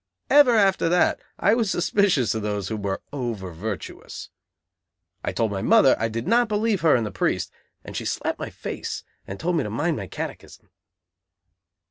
[0.31, 4.31] Ever after that I was suspicious of those who were over virtuous.
[5.23, 7.51] I told my mother I did not believe her and the priest,
[7.83, 10.71] and she slapped my face and told me to mind my catechism.